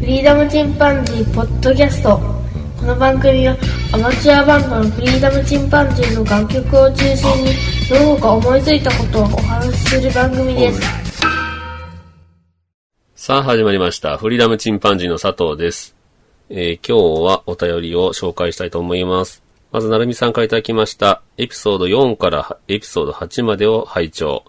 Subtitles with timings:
[0.00, 2.18] フリーダムチンパンジーポッドキャスト
[2.78, 3.54] この番組は
[3.92, 7.52] アマチュアバンドのフリーダムチンパンジーの楽曲を中心に
[7.90, 10.80] どこか思いついたことをお話しする番組です
[13.14, 14.16] さあ始まりました。
[14.16, 15.94] フリーダムチンパンジーの佐藤です。
[16.48, 19.42] えー今日はお便りを紹介したいと思います。
[19.70, 21.20] まず、なるみさんからいただきました。
[21.36, 24.44] エピソード4からエピソード8までを拝聴。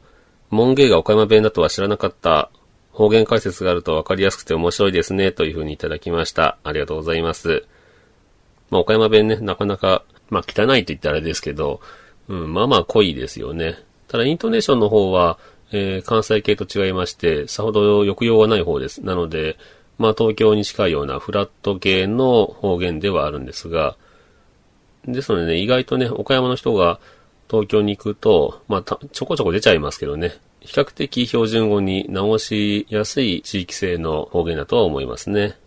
[0.49, 2.49] 門芸が岡山弁だとは知らなかった。
[2.91, 5.31] 方言解説があると分かりやすくて面白いですね。
[5.31, 6.57] というふうにいただきました。
[6.63, 7.65] ありがとうございます。
[8.69, 11.81] まあ、岡山弁ね、なかなか、まあ、汚いって言ったらあれですけど、
[12.27, 13.77] うん、まあまあ濃いですよね。
[14.07, 15.37] ただ、イントネーションの方は、
[15.71, 19.03] えー関西系と違いまして、さほど抑揚がない方です。
[19.03, 19.57] なので、
[19.97, 23.95] まあ、東京に近いようなフラット系の方言ではあるんですが、
[25.05, 26.99] ですのでね、意外とね、岡山の人が
[27.49, 35.57] 東京に行くと、まあ、ちょこちょこ出ちゃいますけどね、比較的標準語に直しやすい地域性の方言だとは思いますね。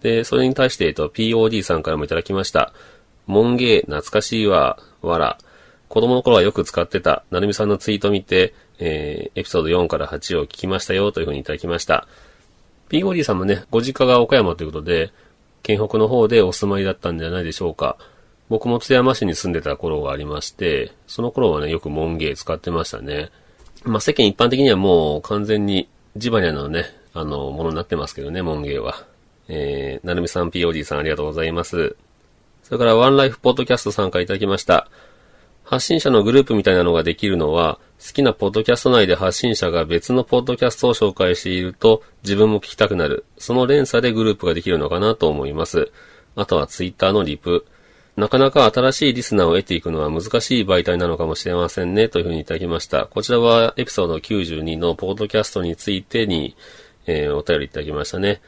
[0.00, 2.72] で、それに対して、えっと、POD さんからもいただきました。
[3.26, 5.38] 門芸、懐かしいわ、わら。
[5.88, 12.06] 子供の頃はよく使ってた、なるみさんのツイート見て、えー、エピソード4から8を聞きましたよ、というふうにいただきました。
[12.88, 15.12] POD さんもね、ご実家が岡山ということで、
[15.62, 17.98] 県北の方でお住まいだったんじゃないでしょうか。
[18.48, 23.30] 僕も津山市に住んでた頃がありまして、その頃はね、よく門芸使ってましたね。
[23.88, 29.04] まあ、世間一般的にはもう完全にジバニャのね、あの、ものになってますけどね、門芸は。
[29.48, 31.96] えー、なるみさん POD さんありがとうございます。
[32.62, 34.88] それからワンライフポッドキャストさんからいただきました。
[35.64, 43.24] 発信者のグループみたいなのができるのは、好きなポッドキャスト内で発信者が別のポッドキャストを紹介していると、自分も聞きたくなる。
[43.38, 45.90] その連鎖でグループができるのかなと思います。
[46.36, 47.66] あとはツイッターのリプ。
[48.18, 53.06] なかなか新しいリスナーを得ていくのは難しい媒体なのかもしれませんね、というふうにいただきました。
[53.06, 56.56] こちらはエピソード92のポッドキャストについてに、
[57.06, 58.40] えーお便りいただきましたね。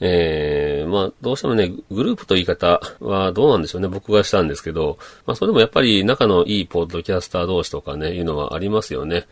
[0.00, 3.88] えー、まあ、どうしてもね、グループと言い方はどうなんでしょうね。
[3.88, 4.96] 僕がしたんですけど、
[5.26, 9.26] まあ、それでもやっぱり仲のいいポッドキャスター同士とかね、いうのはありますよね。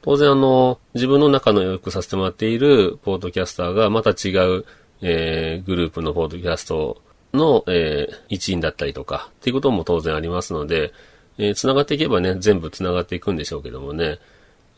[0.00, 4.64] 当然あの、自分の仲の良くさせてもらっているポッドキャスターがまた違う、
[5.02, 7.02] えー、グループのポッドキャスト
[7.36, 10.92] の、えー、一員だったりとか、っていうことも当然ありますので、
[11.38, 14.18] えー、繋がっていけばね、全部繋がっていくんでしょうけどもね、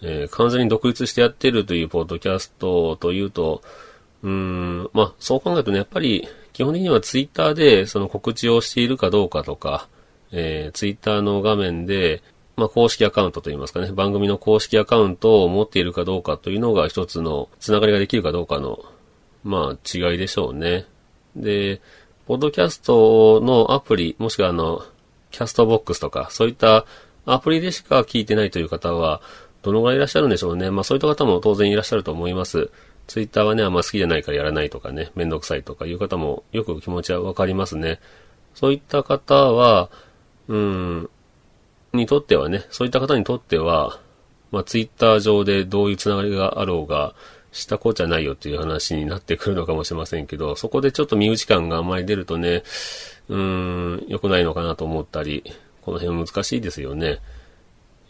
[0.02, 3.62] えー完全に独立してやってるというポッドキャストというと、
[4.22, 9.88] うん、まあ、そう考えるとね、やっぱり、基本的にはツイッターでその告知をしているかどうかとか、
[10.32, 12.22] えー、ツイッターの画面で、
[12.56, 18.84] まあ、公式アカウントといいますかね、番組の公式アカウントを持っているかどうかというのが一つのつながりができるかどうかの、
[19.44, 20.84] まあ、違いでしょうね。
[21.36, 21.80] で、
[22.28, 24.82] ポッドキャストのアプリ、もしくはあの、
[25.30, 26.84] キャストボックスとか、そういった
[27.24, 29.22] アプリでしか聞いてないという方は、
[29.62, 30.70] どのぐらいいらっしゃるんでしょうね。
[30.70, 32.70] まあそういった方も当然いらっしゃると思います。
[33.06, 37.98] ツイッターはね、あんま好きじゃないからやらないとかね、めんどくさいとかいう方もよく気持ちはわかりますね。
[38.52, 39.88] そういった方は、
[40.48, 41.10] うん、
[41.94, 44.00] にとってはね、そういった方にとっては、
[44.50, 47.14] まあツイッター上でどういうつながりがあろうが、
[47.52, 52.62] したこっちゃないよっていう話になってくるのかもしれませんけど、 そこでちょっと身内感があんまり出るとね、
[53.28, 55.44] うーん、良くないのかなと思ったり、
[55.82, 57.20] この辺難しいですよね。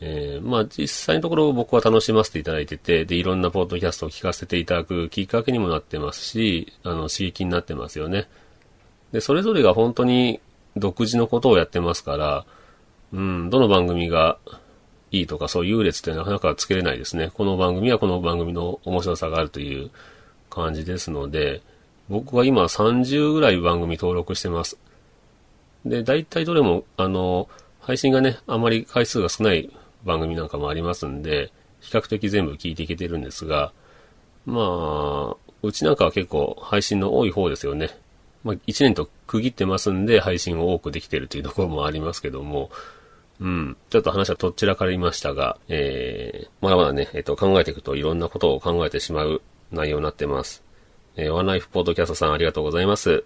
[0.00, 8.28] えーまあ実際のところ僕は楽しませていただいてて、で、いろんなポッドキャストを聞かせていただくきっかけにもなってますし、あの、刺激になってますよね。
[9.12, 10.41] で、それぞれが本当に
[10.77, 12.44] 独自のことをやってますから、
[13.12, 14.38] うん、どの番組が
[15.10, 17.30] いいとかそういう優劣ってなかなかつけれないですね。
[17.32, 19.91] この番組はこの番組の面白さがあるという
[20.50, 21.62] 感じですので、
[22.08, 24.78] 僕は今30ぐらい番組登録してます。
[25.84, 27.48] で、大体どれも、あの、
[27.80, 29.70] 配信がね、あまり回数が少ない
[30.04, 33.72] 番組なんかもありますんで、比較的全部聞いていけてるんですが、
[34.44, 37.91] まあ、うちなんかは結構配信の多い方ですよね。
[38.44, 42.70] まあ、1年と区切ってますんで、配信を多くできてるというところもありますけども、
[43.41, 43.76] うん。
[43.91, 50.65] ちょっと話はどちらから言いましたが、えー、まだまだね、えっ、と、考えていくといろんなことを考えてしまう内容になってます。
[51.16, 53.24] えー、ワンライフポッドキャストさんありがとうございます。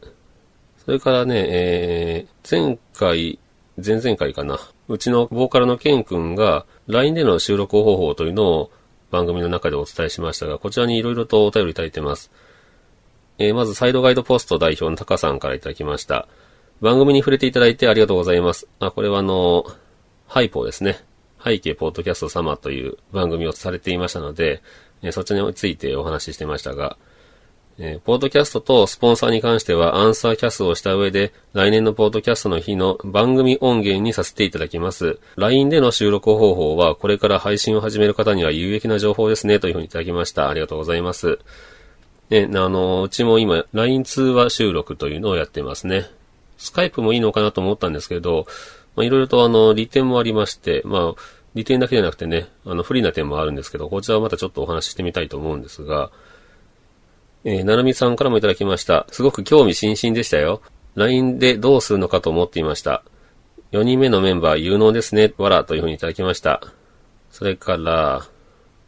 [0.84, 3.38] それからね、えー、前回、
[3.82, 4.58] 前々回かな。
[4.88, 8.70] うちのボーカルのケン君が LINE での収録方法というのを
[9.10, 12.30] 番組の中でお伝えしましたが、こちらにいろいろとお便りいただいてます。
[13.38, 16.28] えーまずサイドガイドポスト代表のタカさんからいただきました。
[16.80, 18.66] 番組に触れていただいてありがとうございます。
[18.80, 19.64] あ、これはあの、
[20.32, 20.98] ハイポーですね。
[21.44, 24.62] 背景ポッドキャスト様という番組をされていましたので、
[25.02, 26.96] えーそちらについてお話ししてましたが、
[27.76, 35.18] えーポッドキャストとスポンサーに関してはアンサーキャストをした上で、来年のポッドキャストの日の番組音源にさせていただきます。
[35.36, 40.48] LINE での収録方法は、これから配信を始める方には有益な情報ですね、というふうにいただきました。
[40.48, 41.40] ありがとうございます。
[42.30, 46.06] ね、あの、うちも今、LINE 通話収録というのをやってますね。
[46.56, 48.46] スカイプもいいのかなと思ったんですけど、
[48.96, 51.20] まあ、いろいろとあの、利点もありまして、まあ、
[51.54, 56.10] 利点だけじゃなくてね、あの、不利な点もあるんですけど、こちらはまたちょっとお話ししてみたいと思うんですが、
[57.44, 59.06] えー、なるみさんからもいただきました。
[59.10, 60.62] すごく興味津々でしたよ。
[60.94, 63.02] LINE でどうするのかと思っていました。
[63.72, 66.62] 4人目のメンバー有能ですね、わらというふうにいただきました。
[67.30, 68.26] それから、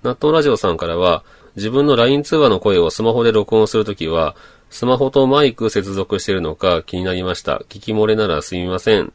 [0.02, 1.24] 納豆ラジオさんからは、
[1.56, 4.36] 自分の LINE 通話の声をスマホで録音するときは、
[4.70, 7.62] スマホとマイク接続しているのか気になりました。
[7.68, 9.12] 聞き漏れならすみません。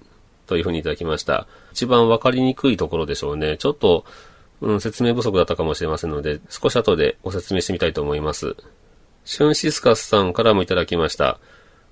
[0.49, 1.47] というふうにいただきました。
[1.71, 3.55] 一番わかりにくいところでしょうね。
[3.57, 4.03] ちょっと、
[4.61, 8.55] うん、説明不足だったかもしれませんので、少し後でご説明してみたいと思います。
[9.25, 11.39] シュンシスカスさんからもいただきました。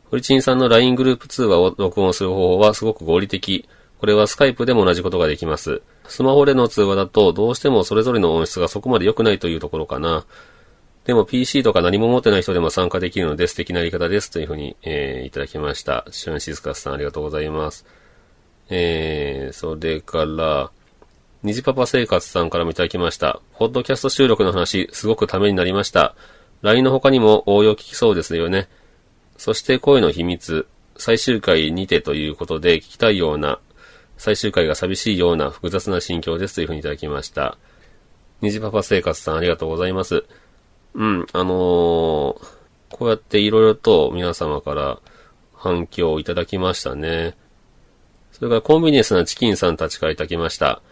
[0.09, 3.69] フリチンさんの LINE グループ通話を録音する方法はすごく合理的。
[3.99, 5.81] これはスカイプでも同じことができます。
[6.07, 10.25] スマホでの通話だとどうしてもそれぞれの音質がそこまで良くないというところかな。
[11.07, 16.05] でも PC とか何も持ってない人でも参加できるので素敵なやり方ですというふうに、えー、いただきました。
[16.11, 17.85] シュンシスカスさんありがとうございます。
[18.69, 20.71] えー、それから、
[21.43, 23.39] 虹パパ生活さんからもいただきました。
[23.57, 26.15] ポッドキャスト収録の話、すごくためになりました。
[26.61, 28.67] LINE の他にも応用聞きそうですよね。
[29.37, 30.67] そして声の秘密、
[30.97, 33.59] 最終回にてということで聞きたいような、
[34.17, 37.57] 最終回が寂しいような複雑な心境ですというふうにいただきました。
[38.41, 40.25] 虹パパ生活さんありがとうございます。
[40.95, 41.53] うん、あのー、
[42.89, 44.99] こうやっていろいろと皆様から
[45.53, 47.35] 反響をいただきましたね。
[48.37, 50.83] それからコンビニエンスなチキンさんたちからいただきました。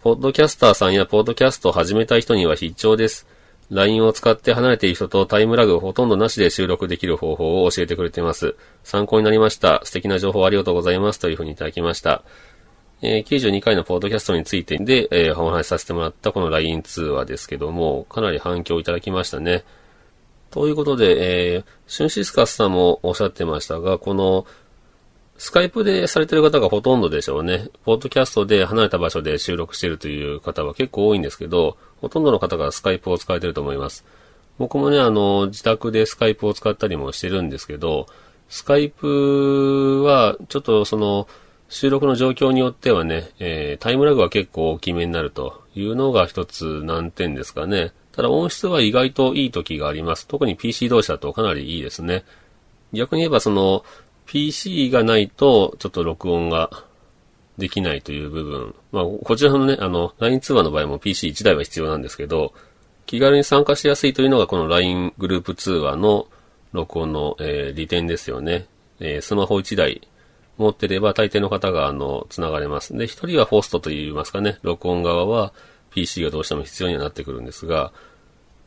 [0.00, 3.26] ポッドキャスターさんやポッドキャストを始めたい人には必聴です。
[3.70, 8.56] LINE を使って離れている人とタイムラグほとんどなしで収録できる方法を教えてくれています。
[8.82, 9.82] 参考になりました。
[9.84, 11.18] 素敵な情報ありがとうございます。
[11.18, 12.22] というふうにいただきました。
[13.02, 19.64] えー、92回のポッドキャストについてで、えー、お話しさせてもらったこの LINE 通話ですけども、かなり反響をいただきましたね。
[20.50, 24.46] ということで、えー、シュンシスカスさんもおっしゃってましたが、この、
[25.38, 27.68] スカイプでされてる方がほとんどでしょうね。
[27.84, 34.04] ポッドキャストで離れた場所で収録してるという方は結構多いんですけど、ほとんどの方がスカイプを使えてると思います。
[34.58, 38.06] 僕もね、あの、自宅でスカイプを使ったりもしてるんですけど、
[38.48, 41.28] スカイプは、ちょっとその、
[41.68, 47.92] 収録の状況によってはね、えー、タイムラグは結構大きめになるというのが一つ難点ですかね。
[48.12, 50.26] ただ音質は意外といい時があります。
[50.26, 52.24] 特に PC 同士だとかなりいいですね。
[52.92, 53.84] 逆に言えばその
[54.26, 56.84] PC がないとちょっと録音が
[57.58, 58.74] できないという部分。
[58.92, 62.52] まあ、こちらのね、あの、LINE 通話の場合も PC1 台は必要なんですけど、
[63.06, 66.26] 気軽に参加しやすいというのがこの LINE グループ通話の
[66.72, 68.66] 録音の、えー、利点ですよね。
[69.00, 70.06] えー、スマホ1台
[70.58, 72.96] 持ってれば大抵の方が、あの、繋がれます。
[72.96, 75.52] で、一人はホストといいますかね、録音側は
[75.90, 77.92] PC がどうしても必要にはなってくるんですが、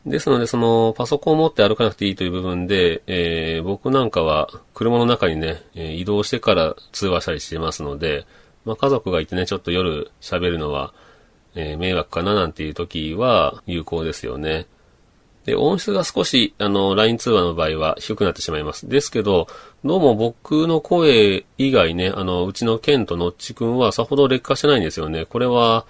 [0.06, 8.26] ですので、その、パソコンを持って歩かなくていいという部分で、えー、僕なんかは車の中にね、移動してから通話したりしてますので、
[8.64, 10.94] まあ、家族がいてね、ちょっと夜喋るのは、
[11.54, 14.66] えー、迷惑かななんていう時は有効ですよね。
[15.44, 18.88] で、音質が少し、あの、LINE 通話の場合は低くなってしまいます。
[18.88, 19.48] ですけど、
[19.84, 25.24] どうも僕の声以外ね、あの、うちのケンとノッチ君はさほど劣化してないんですよね。
[25.24, 25.86] これは、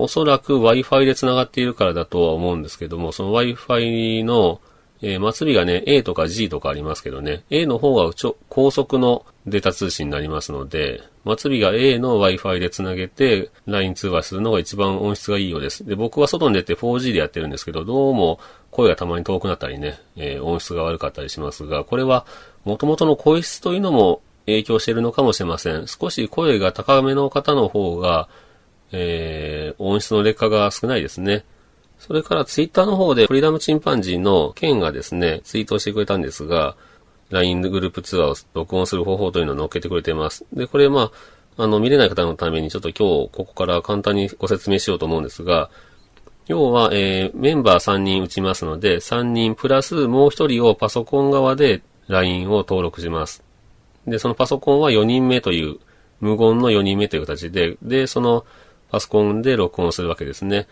[0.00, 4.60] おそらく Wi-Fi で繋がっているからだとは思うんですけども、その Wi-Fi の、
[5.02, 11.02] えー、末尾がね、A とか G とかありますけどね、A の方がちょ高速のデータ通信になりますので、
[11.36, 15.84] 末尾が A の Wi-Fi で繋げて LINE 通話するのが一番音質がいいようです。
[15.84, 22.24] で、僕は外に出て 4G でやってるんですけど、どうも声がたまに遠くなったりね、えー、音質が悪かったりしますが、これは
[22.64, 25.86] 元々の声質というのも影響しているのかもしれません。
[25.86, 28.28] 少し声が高めの方の方が、
[28.92, 31.44] えー、音質の劣化が少ないですね。
[31.98, 36.76] それからツイッターの方でフリーダムチンパンジーのケンがですね、ツイートしてくれたんですが、
[37.30, 40.44] LINE グループツアーを録音する方法というのを載っけてくれています。
[40.52, 41.12] で、これま
[41.56, 45.70] あ、あの、見れない方のためにちょっと今日ここから簡単にご説明しようと思うんですが、
[46.46, 53.44] 要は、えー、メンバー3人打ちますので、3人プラスもう1人をパソコン側で LINE を登録します。
[54.06, 55.76] で、そのパソコンは4人目という、
[56.20, 58.44] 無言の4人目という形で、で、その
[58.90, 60.66] パソコンで録音するわけですね。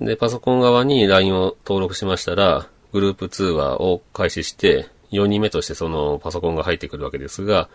[0.00, 7.68] で、パソコン側に LINE を登録しましたら、グループ通話を開始して、4人目としてそのパソコンが入ってくるわけですが、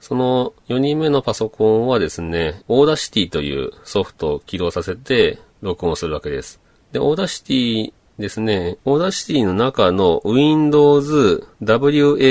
[0.00, 6.60] その4人目のパソコンはですね、 Audacity というソフトを起動させて、録音するわけです。
[6.92, 12.28] で、 Audacity ですね、 Audacity の中の Windows WASAPI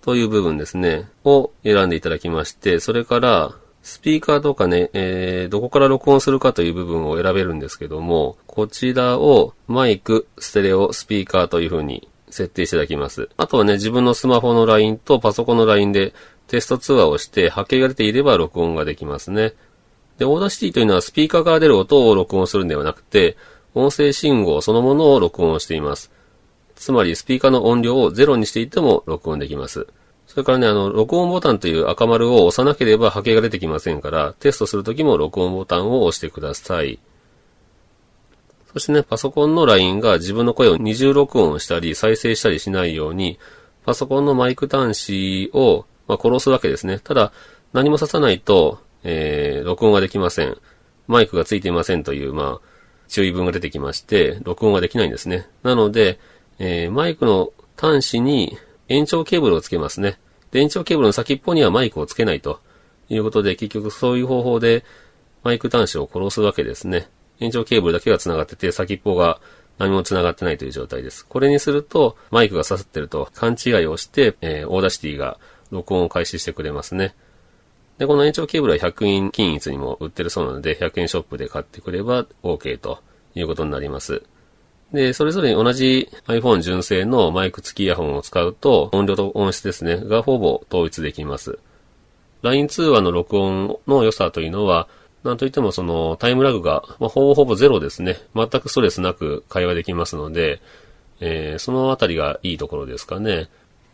[0.00, 13.28] という部分ですね、を選んでいただきまして、それから、スピーカーとかね、えー、どこから録音するかという部分を選べるんですけども、こちらをマイク、ステレオ、スピーカーという風に設定していただきます。
[13.36, 16.14] あとはね、自分のスマホの LINE とパソコンの LINE で
[16.46, 19.54] テスト通話をして波形が出ていれば録音ができますね。
[20.18, 23.36] で、 Audacity というのはスピーカーから出る音を録音するんではなくて、
[23.74, 26.12] 音声信号そのものを録音しています。
[26.76, 29.88] つまり、スピーカーの音量をゼロにしていても録音できます。
[30.32, 36.98] それからね、あの、録音ボタンという赤丸を押さなければ波形が出てきませんから、テストするときも録音ボタンを押してください。
[38.72, 43.38] そしてね、パソコンの LINE が自分の声を二重録音したり再生したりしないように、
[43.84, 46.98] パソコンのマイク端子を、まあ、殺すわけですね。
[46.98, 47.30] ただ、
[47.74, 50.56] 何も刺さないと、えー、録音ができません。
[51.08, 52.66] マイクがついていませんという、まあ、
[53.06, 55.46] 注意文が出てきまして、録音ができないんですね。
[55.62, 56.18] なので、
[56.58, 58.56] えー、マイクの端子に
[58.88, 60.18] 延長ケーブルをつけますね。
[60.52, 62.60] で、延長ケーブルの先っぽにはマイクをつけないと
[63.08, 64.84] いうことで、結局そういう方法で
[65.42, 67.08] マイク端子を殺すわけですね。
[67.40, 69.40] 延長ケーブルだけが繋がってて、先っぽが
[69.78, 71.26] 何も繋がってないという状態です。
[71.26, 75.38] これにすると、マイクが刺さってると勘違いをして、えー、 Audacity が
[75.70, 77.14] 録音を開始してくれますね。
[77.98, 83.00] で、この延長ケーブルは100円均一にも売ってるそうなので、100円ショップで買ってくれば OK と
[83.34, 84.22] いうことになります。
[84.92, 91.58] で、それぞれに同じ iPhone 純正のマイク付きイヤホンを使うと、音量と音質ですね、がほぼ統一できます。
[92.42, 94.88] LINE 通話の録音の良さというのは、
[95.24, 98.18] なんといってもそのタイムラグが、まあ、ほぼほぼゼロですね。
[98.34, 100.60] 全くストレスなく会話できますので、
[101.20, 103.48] えー、そのあたりがいいところですかね。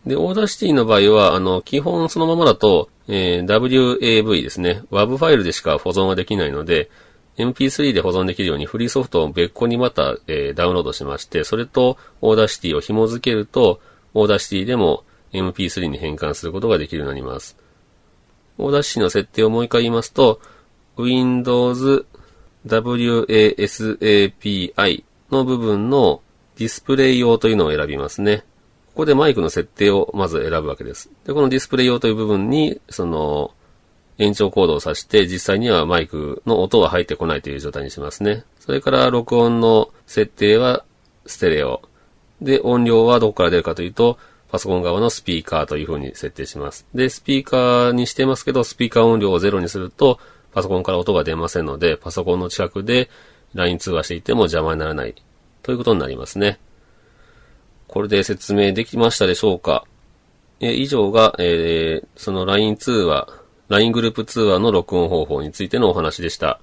[0.07, 4.83] で、 Audacity の場合は、あの、基本そのままだと、えー、WAV ですね。
[4.91, 6.91] WAV ファイルでしか保存ができないので、
[7.39, 13.81] MP3 で保存できるようにフリーソフトを別個にまた、えー、ダウンロードしまして、それと Audacity を紐付けると、
[14.15, 17.57] Audacity でも MP3 に変換することができるようになります。
[18.59, 20.41] Audacity の設定をもう一回言いますと、
[20.97, 22.07] Windows
[22.67, 23.45] WASAPI
[25.31, 26.23] の部分の
[26.57, 28.45] ディスプレイ用というのを選びますね。
[28.89, 31.09] ここでマイクの設定をまず選ぶわけです。
[31.25, 33.55] で、このディスプレイ用という部分に、その、
[34.19, 38.45] 延長コードを挿して、実際にはマイクの音は入ってこないという状態にしますね。
[38.61, 40.85] それから録音の設定は
[41.27, 41.83] ステレオ。
[42.43, 44.19] で、音量はどこから出るかというと、
[44.51, 46.87] パソコン側のスピーカーという風に設定します。
[46.95, 50.19] で、スピーカーにしてますけど、スピーカー音量をゼロにすると、
[50.53, 53.11] パソコンから音が出ませんので、パソコンの近くで
[53.55, 55.15] LINE 通話していても邪魔にならない
[55.63, 56.59] ということになりますね。
[57.87, 59.85] これで説明できましたでしょうか？
[60.61, 63.29] え以上が、えー、その LINE 通話
[63.69, 66.61] LINE グループ通話の録音方法についてのお話でした。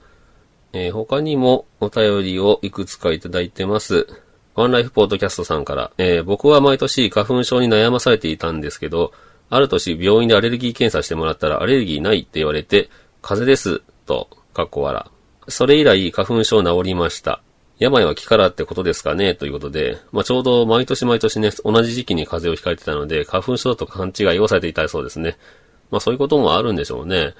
[0.74, 4.08] えー、他にもお便りをいくつかいただいてます。
[4.56, 9.12] ワンライフポートキャストさんから、えー、僕は毎年花粉症に悩まされていたんですけど、
[9.50, 12.90] ある年病院でアレルギー検査してもらったらアレルギーないって言われて、
[13.22, 15.06] 風邪です、と、かっこ笑。
[15.48, 17.42] それ以来花粉症治りました。
[17.78, 25.38] 病は気からってことですかねということで、まあ、ちょうど毎年毎年ね、同じ時期に風邪をひかれてたので、花粉症だと勘違いをされていたそうですね。
[25.92, 27.34] まあそういうこともあるんでしょうね。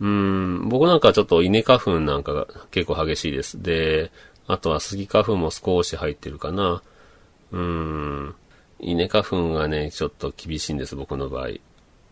[0.00, 3.62] うん、僕なんかちょっと稲花粉なんかが結構激しいです。
[3.62, 4.10] で、
[4.46, 6.82] あとはスギ花粉も少し入ってるかな。
[7.52, 8.34] うん、
[8.80, 11.48] 稲花粉がね、ちょっと厳しいんです、僕の場合。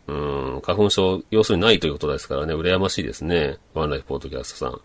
[0.09, 3.59] うん、花粉症、要するにないということですからね、羨ましいですね。
[3.75, 4.81] ワンライフポートキャストさん。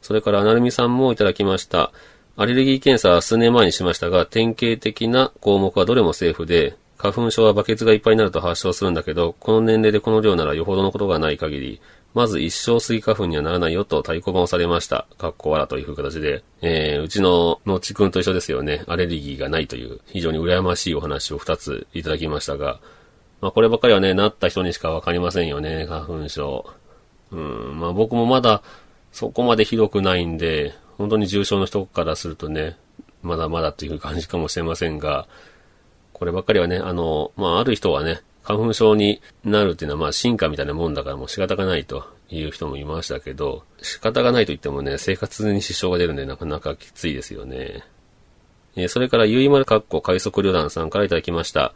[0.00, 1.92] それから、なるみさんもいただきました。
[2.36, 11.80] アレルギー検査は数年前にしましたが、典型的な項目はどれもセーフで、花粉症はバケツがいっぱいになると発症するんだけど、この年齢でこの量ならよほどのことがない限り、
[12.14, 15.08] まず一生スギ花粉にはならないよと太鼓判をされました。
[15.18, 18.84] かっこわらという形で、えー、うちののちくんと一緒ですよね。
[18.86, 22.78] アレルギーがないという、非常に羨ましいお話を二ついただきましたが、
[23.40, 26.64] まあこればっかりはね、なった人にしかわかりませんよね、花粉症。
[27.32, 28.62] うん、まあ僕もまだ
[29.10, 32.76] そこまでひどくないんで、本当に重症の人からするとね、
[33.22, 35.26] まだまだという感じかもしれませんが、
[36.22, 47.82] こればっかりはね、あの、まあ、ある人はね、花粉症になるっていうのはまあ進化みたいなもんだからもう仕方がないという人もいましたけど、仕方がないと言ってもね、生活に支障が出るんでなかなかきついですよね。
[48.76, 51.74] え、それから、ゆいまるかっこ快速旅団さんからいただきました。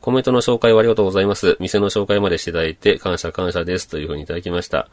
[0.00, 1.56] コメントの紹介をありがとうございます。
[1.60, 4.88] 店の紹介までしていただいて感謝感謝ですというふうにいただきました。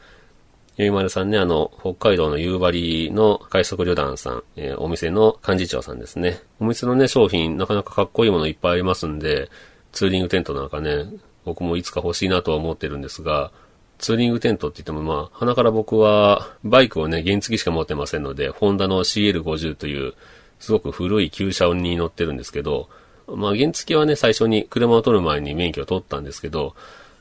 [0.78, 6.40] ゆいまるさんね、あの、北海道の夕張の快速旅団さん、えー、お店の幹事長さんですね。
[6.60, 9.50] お店のね、商品、なかなかかっこいいものいっぱいありますんで、
[9.92, 11.04] ツーリングテントなんかね、
[11.44, 13.52] 僕もいつか欲しいなとは思ってるんですが、
[13.98, 20.14] ツーリングテントって言ってもまあ、鼻から僕は、バイクをね、原付しか持ってませんので、ホンダの CL50 という、
[20.58, 22.88] すごく古い旧車に乗ってるんですけど、
[23.26, 26.74] まあ、原付はね、最初に車を取る前に免許を取ったんですけど、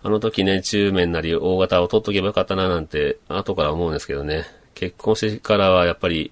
[0.03, 4.45] あの時ね、中面なり大型を取っとけばよかったななんて、後から思うんですけどね。
[4.73, 6.31] 結婚してからはやっぱり、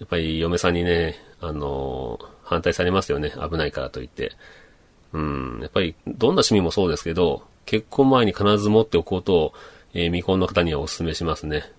[0.00, 3.32] やっぱり嫁さんにね、あの、反対されますよね。
[3.50, 4.32] 危ないからといって。
[5.12, 9.52] うん、やっぱりどんな趣味もそうですけど、結婚前に必ず持っておくことを、
[9.94, 11.70] えー、未婚の方にはお勧めしますね。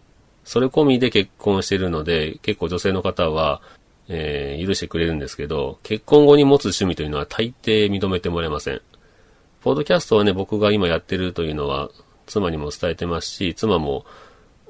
[0.46, 3.62] それ込みで結婚してるので、結構女性の方は、
[4.08, 8.82] えー、許してくれるんですけど、結婚後に持つ趣味というのは大抵認めてもらえません。
[9.62, 11.89] ポッドキャストはね、僕が今やってるというのは、
[12.28, 14.06] 妻にも伝えてますし、妻も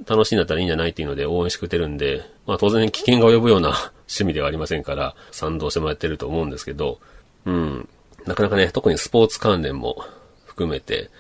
[0.08, 3.70] 楽しいんだったらいいんじゃないっていうので応援してくれてるんで、まあ当然危険が及ぶような
[4.10, 7.00] 趣味ではありませんから、賛同してもらってると思うんですけど、
[7.46, 7.90] うん。
[8.26, 10.04] なかなかね、特にスポーツ関連も
[10.46, 11.12] 含めて、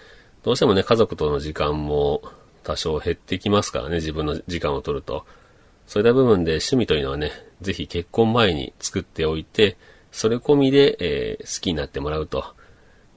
[0.43, 2.23] どうしてもね、家族との時間も
[2.63, 5.25] 多少減ってきますからね、自分の時間を取ると。
[5.85, 9.77] そういった部分で趣味というのはね、ぜひ結婚前に作っておいて、
[10.11, 12.55] それ込みで、えー、好きになってもらうと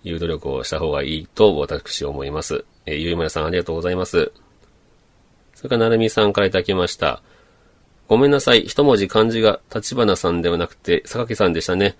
[0.04, 2.64] いう努力をした方がいいと私思います。
[2.86, 4.32] えー、ゆいまるさんありがとうございます。
[5.54, 7.22] それからなるみさんからいただきました。
[8.08, 8.64] ごめんなさい。
[8.64, 11.96] 一文字漢字が立花さんではなくて、榊さんでしたね。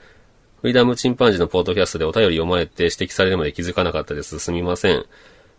[0.60, 4.38] フリーダムチンパンジーのポートキャストでお便り読まれて指摘されるまで気づかなかったです。
[4.38, 5.06] すみません。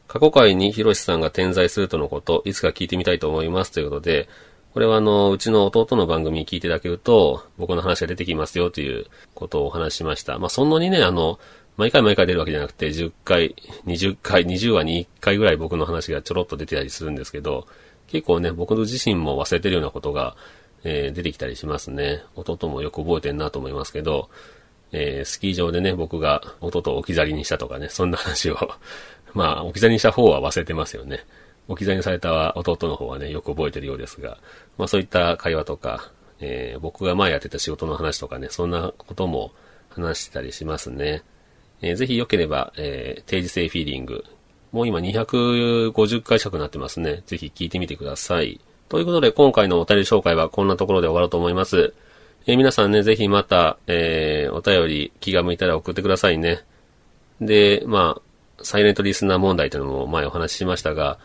[0.08, 4.30] 過去回にヒロシさんが点在するとのこと、いつか聞いてみたいと思いますということで、
[4.74, 10.40] これはあの、うちの弟の番組に聞いていただけると、僕の話が出てきますよということをお話ししました。
[10.40, 11.40] まあ、そんなにね、あの、
[11.78, 17.68] 毎回毎回出るわけじゃなくて、10回、20回、20話に1回ぐらい僕の話がちょろっと出てたりするんですけど、
[18.08, 20.36] 結構ね、僕自身も忘れてるようなことが、
[20.84, 22.24] えー、出てきたりしますね。
[22.36, 24.30] 弟もよく覚えてんなと思いますけど、
[24.92, 28.58] えー、スキー場でね、僕が弟を置き去りにしたとかね、そんな話を
[29.34, 31.26] まあ、置き去りにした方は忘れてますよね。
[31.68, 34.38] 置き去りにされた弟の方はね、よく覚えてるようですが、
[34.78, 39.52] まあそういった会話とか、えー、僕が前やってた仕事の話とかね、そんなことも
[39.90, 41.24] 話したりしますね。
[41.84, 44.24] えー、ぜひ良ければ、えー、定時性フィーリング。
[44.72, 47.22] もう今250回近くなってますね。
[47.28, 48.60] ぜひ聞いてみてください。
[48.90, 51.94] ということで、今回のお便り紹介はこんなところで終わろうと思います。
[52.48, 56.64] えー、皆さんね、ぜひまた、えー、お便り気が向いたら送ってくださいね。
[57.42, 58.22] で、ま
[58.60, 61.20] あ、サイレントリスナー問題というのも前お話ししましたが、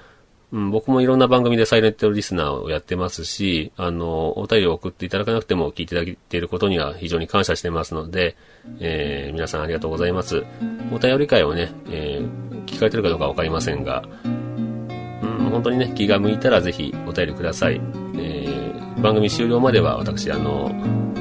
[0.51, 8.37] うん、僕もいろんな番組でサイレントリスナーをやってますし、あの、お便りを送っていただかなくても聞いていただいていることには非常に感謝してますので、
[8.81, 10.45] えー、皆さんありがとうございます。
[10.93, 17.81] お便り会をね、えー、聞かれてるかどうかわかりませんが、うん、本当にね、気が向いたらぜひお便りください。
[18.17, 20.71] えー、番組終了までは私、あの、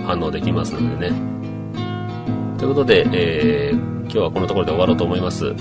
[0.05, 1.38] 反応できますのでね。
[2.57, 5.53] ということで、えー、今日はこのところで終わろうと思います。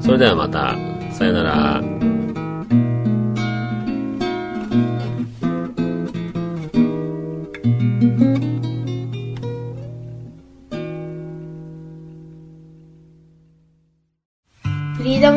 [0.00, 0.76] それではまた、
[1.12, 2.23] さよなら。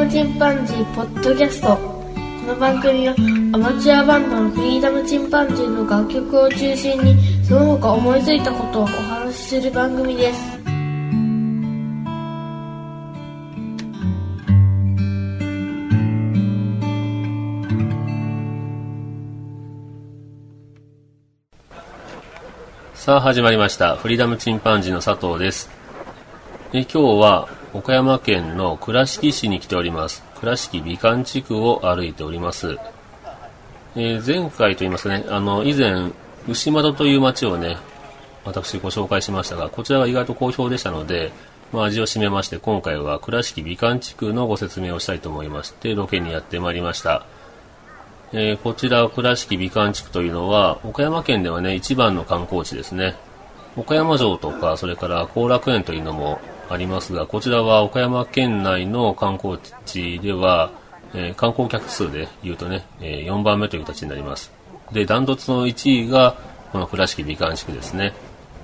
[0.10, 1.76] チンパンジーポッドキャスト。
[1.76, 1.82] こ
[2.48, 3.16] の番組は
[3.54, 10.58] アマチュアバンドのフリーダムチンパンジーの楽曲を中心にその他思いついたことをお話しする番組です。
[22.94, 23.98] さあ始まりました。
[23.98, 25.70] フリーダムチンパンジーの佐藤です。
[26.72, 32.80] え今日は岡山県の倉敷市に来ております倉敷美観地区を歩いております。
[33.96, 36.12] えー、前回と言いますかね、あの、以前、
[36.48, 37.78] 牛窓という町をね、
[38.46, 41.32] 私ご紹介しましたが、こちらが意外と好評でしたので、
[41.72, 47.28] まあ、味を占めまして、今回は倉敷美観地区のご説明をしたいと思いまして、ロケにやってまいりました。
[48.34, 53.16] えー、こちら倉敷美観地区というのは、岡山県ではね、一番の観光地ですね。
[53.76, 60.72] 岡山城とか、それから後楽園というのもありますが、こちらは岡山県内の観光地では、
[61.14, 64.52] えー、観光客数で言うとね、えー、4番目という形になります。
[64.92, 66.36] で、ダントツの1位が、
[66.72, 68.14] この倉敷美観地区ですね。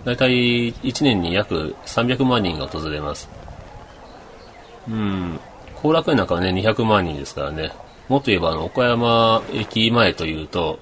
[0.04, 3.30] だいたい1年に約300万人が訪れます。
[4.90, 5.40] うん、
[5.82, 7.72] 後楽園なんかはね、200万人ですからね。
[8.10, 10.80] もっと言えば、あの、岡山駅前というと、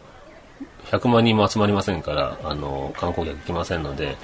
[0.85, 4.17] 100万人も集まりませんから、あの、観光客来ませんので、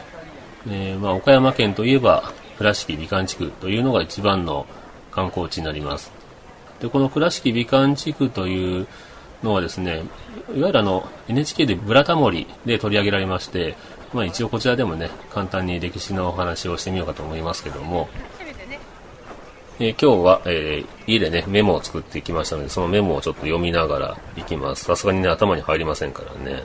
[0.68, 4.66] えー、まあ、岡山県といえば、倉敷美観地区というのが一番の
[5.12, 6.12] 観光地になります。
[6.80, 8.88] で、この倉敷美観地区という
[9.44, 10.04] のはですね、
[10.56, 13.76] いわゆるあの NHK でブラタモリで取り上げられまして、
[14.14, 18.10] まあ一応こちらでもね、簡単に歴史のお話をしてみようかと思いますけども、
[19.80, 24.86] えー、今日は、えー、家でね、メモを作ってきましたので、そのメモをちょっと読みながら行きます。
[24.86, 26.64] さすがにね、頭に入りませんからね。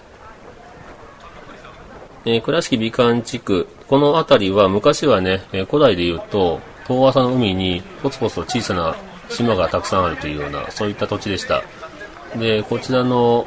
[2.24, 8.96] えー、倉敷美観地区、この辺りは昔はね、え、古代で言うと、遠浅の海にポツポツと小さな
[9.28, 11.62] 島がたくさんあるというような、そういった土地でした。
[12.38, 13.46] で、こちらの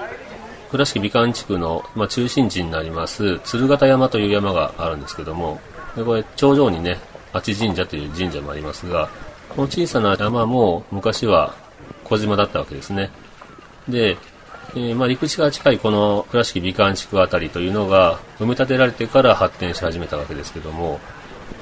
[0.70, 5.60] 倉敷美観地区の、まあ、中心地になります鶴形山という山があるんですけども
[5.96, 7.00] でこれ頂上にね
[7.34, 9.10] 八神社という神社もありますが
[9.50, 11.56] この小さな山も昔は
[12.04, 13.10] 小島だったわけですね
[13.88, 14.18] で、
[14.76, 21.00] えー、まあ、陸地が近いこの倉敷美観地区あたりというのが埋め立てられてから発展し始めたわけですけども、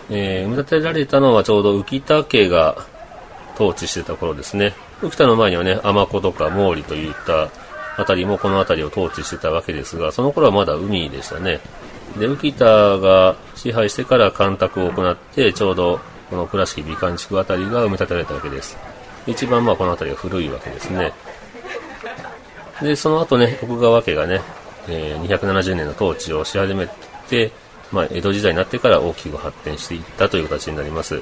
[0.10, 2.86] えー、埋め立てられたのはちょうど浮田家が
[3.56, 7.52] 統治してた頃ですね浮田の前にはね尼子とか毛利といった
[7.98, 11.60] 辺りもこの辺りを統治してたわけですが、その頃はまだ海でしたね。
[12.18, 16.00] で、浮田が支配してから干拓を行って、ちょうど
[16.30, 18.78] この倉敷美観地区辺りが埋め立てられたわけです。
[19.28, 21.14] 一番まあこの辺りが古いわけですね。
[22.82, 24.42] で、その後ね、徳川家がね、
[24.88, 26.88] えー、270年の統治をし始め
[27.30, 27.52] て、
[27.92, 31.22] まあ、江戸時代になってから大きく発展していったという形になります。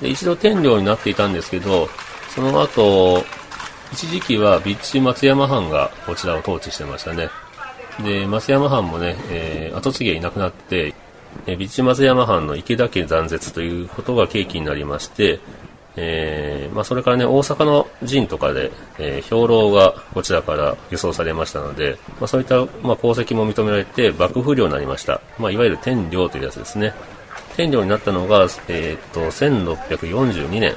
[0.00, 1.88] で一度天領になっていたんですけど、
[2.34, 3.24] その後、
[3.92, 7.28] 一時期は備中松山藩がこちらを統治してましたね。
[8.02, 10.94] で、松山藩もね、えー、後継ぎがいなくなって、
[11.46, 15.40] えー、備中松山藩の池田家残絶ということが契機になりまして、
[15.96, 25.20] えー、まあ、それからね、大阪の陣とかで、えー、兵糧がこちらから輸送されましたので、まあ、そういった、まあ、功績も認められて、幕府領になりました。
[25.38, 26.94] まあ、いわゆる天領というやつですね。
[27.56, 30.74] 天領になったのが、えー、っと、1642年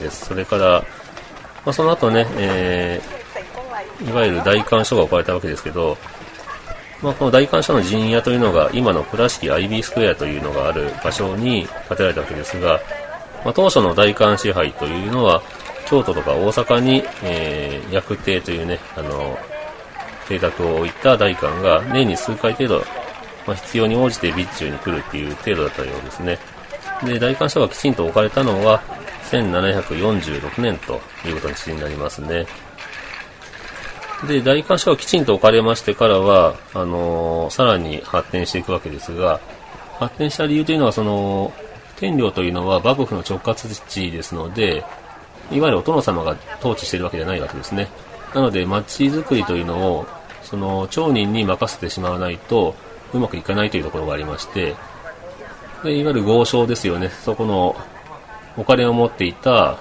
[0.00, 0.26] です。
[0.26, 0.82] それから、
[1.64, 5.98] まあ、その後ね、えー、いわゆる大官所が置かれたわけですけど、
[7.02, 12.80] まあ、この大官所の陣屋というのが今の倉敷アイビースクエアというのがある場所に建てられたわけですが、
[13.44, 15.42] まあ、当初の大官支配というのは
[15.86, 19.38] 京都とか大阪に、えー、薬亭というね、あの、
[20.28, 22.84] 邸宅を置いた大官が年に数回程度、
[23.46, 26.38] まあ、必要に応じて備中に来るっていう程度だったようですね。
[27.04, 28.82] で、大官所がきちんと置かれたのは、
[29.30, 32.46] 1746年という形になりますね。
[34.26, 39.40] で、大官所がきちんと置かれましてからは、あのー、さらに発展していくわけですが、
[39.98, 41.52] 発展した理由というのは、その、
[42.04, 44.84] 天領というのは幕府の直轄地ですので、
[45.50, 47.88] いわゆるお殿様が統治しているわけじゃないわけですね。
[48.34, 50.06] なので、町づくりというのを、
[50.42, 52.74] その、町人に任せてしまわないと、
[53.14, 54.74] うまくいかないというところがありまして、
[55.82, 57.08] でいわゆる豪商ですよね。
[57.08, 57.76] そこの
[58.56, 59.78] お金を持っていた、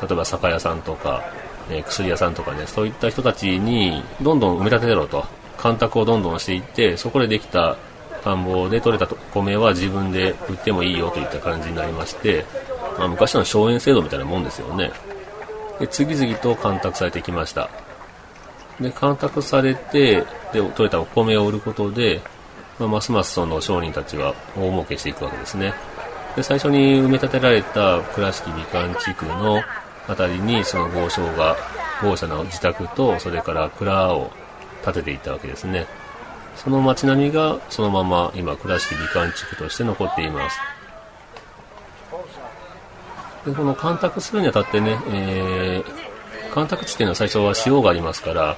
[0.00, 1.22] 例えば酒屋さんとか、
[1.70, 5.24] え、薬屋さんとかね、そういった人たちにどんどん埋め立てろと、
[5.58, 7.76] 干拓をどんどんしていって、そこでできた
[8.24, 12.44] 田んぼで採れた米は自分で売ってもいいよといった感じになりまして、
[12.98, 14.90] まあ、昔の荘園制度みたいなもんですよね。
[15.78, 17.68] で、次々と干拓されてきました。
[18.80, 22.22] で、干拓されて、で、取れたお米を売ることで、
[22.78, 25.74] まあ、ますますその商人たちは大儲けしていくわけですね。
[26.36, 29.62] で最初に埋め立てられた倉敷美観地区の
[30.06, 31.56] 辺りにその豪商が
[32.02, 34.30] 豪者の自宅とそれから蔵を
[34.84, 35.86] 建てていったわけですね
[36.56, 40.58] その街並みがそのまま今倉敷美観地区として残っています。
[43.46, 48.56] でこの干拓するにあたってね、えー、干拓地っていうのは最初は塩がありますから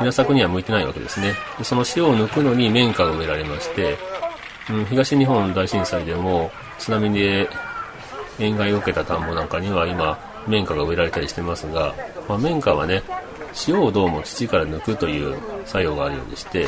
[0.00, 1.34] 稲作には向いてないわけですね。
[1.58, 3.96] でその塩を抜くのに綿花が植えられまして、
[4.70, 7.48] うん、東日本大震災でも津波で
[8.38, 11.94] 塩害を受けた田んぼなんかには今、綿花が植えられたりしてますが、
[12.28, 13.02] まあ、綿花はね、
[13.68, 16.66] 塩をどうも土から抜くという作用があるようでして、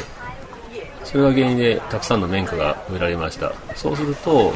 [1.07, 3.53] それが原因でたくさんの綿花が植えられました。
[3.77, 4.53] そうすると、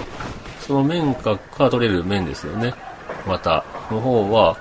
[0.60, 2.74] その綿花から取れる綿ですよね。
[3.26, 4.56] また、の方は、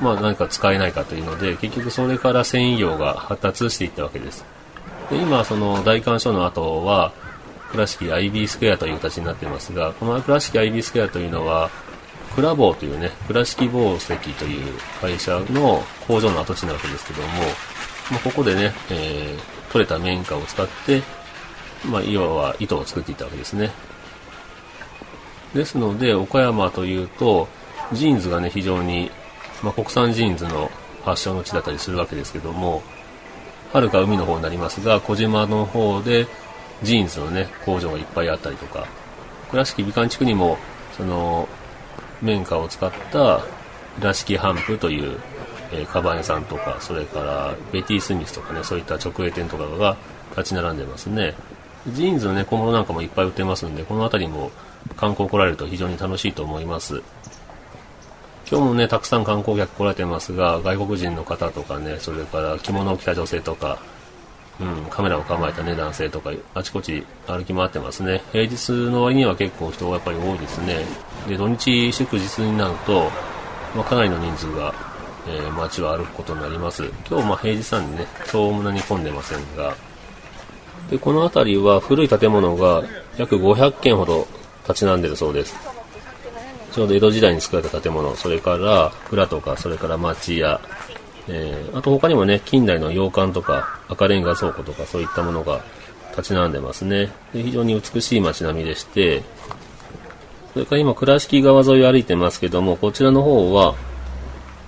[0.00, 4.44] まあ何か使えないかというので、結局それから繊維業が発達していったわけです。
[5.10, 7.12] で今、その大観所の後は、
[7.72, 11.70] 倉敷 IB スクエアという形になっていますが、この倉敷 IB スクエアというのは、
[12.34, 17.28] クラボウというね、倉敷紡績という会社の工場の跡地なわけですけども、
[18.10, 21.02] まあ、ここでね、えー、取れた綿花を使って、
[21.84, 23.72] まあ、いわば糸を作っていたわけですね。
[25.54, 27.48] ですので、岡山というと、
[27.92, 29.10] ジーンズがね、非常に、
[29.62, 30.70] まあ、国産ジーンズの
[31.04, 32.82] 発祥の地だったりするわけですけども、
[33.72, 36.26] はるか海の方になりますが、児島の方で
[36.82, 38.86] ジーンズのね、工場がいっぱいあったりとか、
[39.50, 40.56] 倉敷美観地区にも、
[40.96, 41.48] その、
[42.22, 43.42] 綿花を使った
[44.00, 45.20] 倉敷帆布という、
[45.72, 49.96] えー、カバン屋さんとか、それからベティ・スミスとかね、そういった直営店とかが
[50.30, 51.34] 立ち並んでますね。
[51.88, 54.50] ジーンズのね、小物なんかもいっぱい売ってますんで、この辺りも
[54.96, 57.02] 観光来られると非常に楽しいと思います。
[58.48, 63.78] 今日もね、たくさん観光客来られてますが、外国人の方とかね、それから着物を着た女性とか、
[64.60, 68.22] うん、カメラを構えたね、男性とか、あちこち歩き回ってますね。
[68.32, 70.84] 平日の割には結構人がやっぱり多いですね。
[71.28, 73.10] で、土日祝日になると、
[73.74, 74.72] まあ、かなりの人数が
[75.28, 76.84] えー、街を歩くことになります。
[77.08, 79.74] 今日まあ平日なんでね、そんなに混んでませんが、
[80.90, 82.84] で、この辺りは古い建物が
[83.16, 84.26] 約500軒ほど
[84.68, 85.54] 立ち並んでるそうです。
[86.72, 90.60] ちょうど江戸時代に作られた建物、それから蔵とか、それから町屋、
[91.28, 95.64] えー、あと他にもね、近代の洋館とか赤レンガ倉庫とかそういったものが
[96.10, 97.10] 立ち並んでますね。
[97.32, 99.22] で非常に美しい街並みでして、
[100.52, 103.74] それから今倉敷川沿いを歩いてますけども、こちらの方は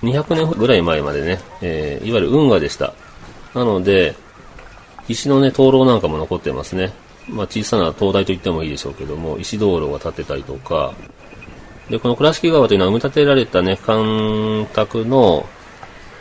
[0.03, 2.95] 200年ぐらい前までね、えー、いわゆる運河でした。
[3.55, 4.15] なので、
[5.09, 6.93] 石のね、灯籠なんかも残ってますね。
[7.29, 10.95] まあ、小さな灯台と言ってもいいでしょうけども、石灯籠が立ってたりとか、
[11.91, 15.47] で、この倉敷川というのは埋め立てられたね、干拓の、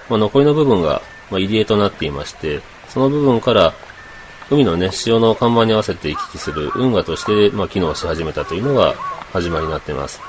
[0.10, 3.74] まあ、残りの部分が、まあ、入り江となっていまして、その部分から
[4.50, 8.94] 海のね、潮の看板に合わせて行き来する運河として、まあ、機能し始めたというのが
[9.34, 10.22] 始まりになっています。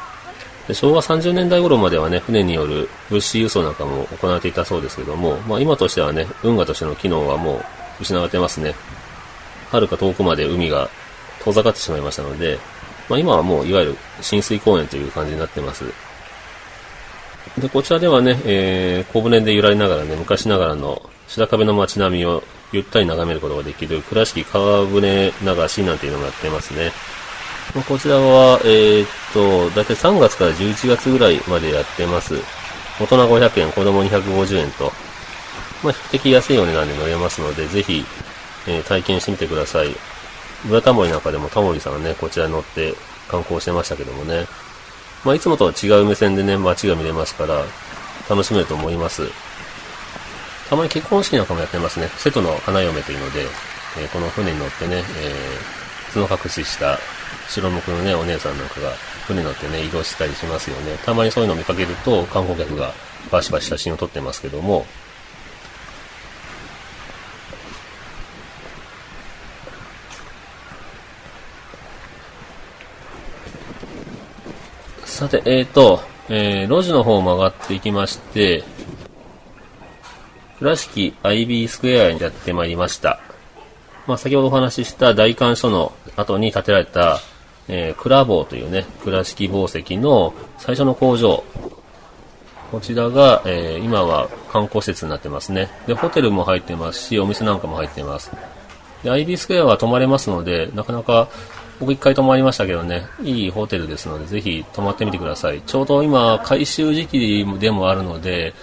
[0.68, 8.74] で昭和30年代頃まではね、船による物資輸送なんかも行われていたそうですけども、まあ、今としてはね、運河としての機能はもう失われてますね。
[9.70, 10.90] はるか遠くまで海が
[11.42, 12.58] 遠ざかってしまいましたので、
[13.08, 15.84] まあ、今はもういわゆる浸水公園という感じになってます。
[17.58, 26.92] で、こちらではね、えー、小舟で揺られながらね、昔ながらの白壁の街並みをゆったり眺めることができる倉敷川舟流しなんていうのもやってますね。
[27.74, 32.34] まあ、こちらは、えー、っと、だいたい3月から11月ぐらいまでやってます。
[33.00, 34.92] 大人500円、子供250円と、
[35.82, 38.04] まあ、比較的安いお値段で乗れますので、ぜひ、
[38.66, 39.94] えー、体験してみてください。
[40.66, 42.94] ブラタモリなんかでもタモリさんがね、こちらに乗って
[43.28, 44.46] 観光してましたけどもね。
[45.24, 47.64] まあ、いつもとは違う目線でね、街が見れますから、
[48.28, 49.28] 楽しめると思います。
[50.68, 52.08] たまに結婚式なんかもやってますね。
[52.16, 53.42] 瀬戸の花嫁というので、
[53.98, 56.98] えー、この船に乗ってね、えー、角隠しした
[57.48, 58.92] 白目のね、お姉さんなんかが
[59.26, 60.96] 船乗ってね、移動したりしますよね。
[61.04, 62.92] たまにそういうのを見かけると、観光客が
[63.30, 64.86] バシバシ写真を撮ってますけども、
[75.04, 78.62] さて、えっ、ー、と、えー、路地の方を曲がっていきまして、
[80.58, 83.20] 倉敷アイビースクエアにやってまいりました。
[84.08, 87.20] まあ、先ほどお話しした大観所の後に建てられた、
[87.68, 91.44] えー、倉坊というね、倉敷宝石の最初の工場。
[92.72, 95.68] こちらが、えー、今は観光施設になってますね。
[95.86, 98.32] で、ホテルも入ってますし、お店なんかも入ってます。
[99.02, 101.28] で、アイビースクエアは泊まれますので、なかなか
[101.78, 105.60] 僕一回泊まりましたけどね、いいホテルですので、ぜひ泊まってみてください。
[105.60, 108.54] ちょうど今、改修時期でもあるので、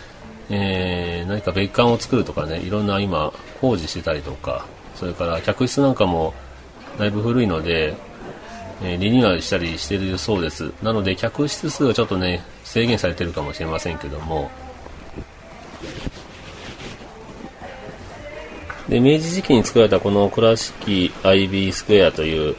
[0.49, 3.31] えー、何か別館を作るとかね、いろんな今、
[3.61, 6.33] 工事してたりとか、それから客室なんかも
[6.97, 7.95] だいぶ古いので、
[8.81, 10.71] えー、リニューアルしたりしているそうです。
[10.81, 14.49] なので、客室数はちょっとね、制限されてるかもしれませんけども、
[18.89, 22.55] で、明治時期に作られたこの倉敷アイビースクエアという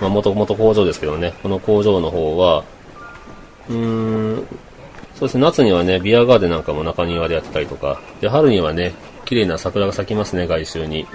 [0.00, 2.64] まあ、もともと工場ですけどね、この工場の方は、
[3.68, 4.46] うーん、
[5.14, 8.92] そうですね、夏にはね、ビアガーデンなんかも中庭でやってたりとか、で、春にはね、
[9.24, 11.06] 綺麗な桜が咲きますね、外周に。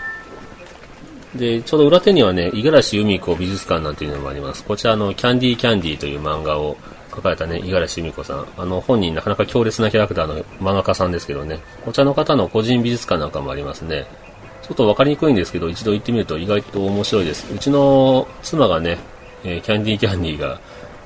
[1.35, 4.63] で、ちょうど裏手にはね、五十嵐由美子美術館なんていうのもあります。
[4.63, 6.77] こちらのキャンディーキャンディーという漫画を
[7.09, 8.45] 書かれたね、五十嵐由美子さん。
[8.57, 14.05] あの、本人なかなか強烈なキャラクターの漫画家さんですけどね、こちらの方の個人美術館なんかもありますね。
[14.61, 17.53] ちょっと分かりにくいんですけど、一度行ってみると意外と面白いです。
[17.53, 18.97] うちの妻がね、
[19.43, 20.59] えー、キャンディーキャンディーが、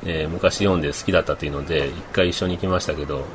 [0.05, 3.25] えー、昔読んで好きだったというので、一回一緒に行きましたけど、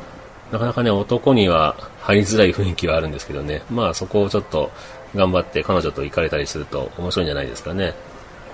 [0.52, 4.70] なかなかね、男には入りづらい雰囲気はあるんですけどね、まあそこをちょっと
[5.14, 7.94] 頑張って彼女と行かれたりすると面白いんじゃないですかね。